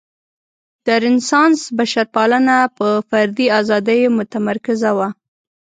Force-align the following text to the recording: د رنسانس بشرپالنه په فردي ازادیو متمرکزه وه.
د 0.85 0.87
رنسانس 1.03 1.59
بشرپالنه 1.77 2.57
په 2.77 2.87
فردي 3.09 3.47
ازادیو 3.59 4.15
متمرکزه 4.17 4.91
وه. 4.97 5.07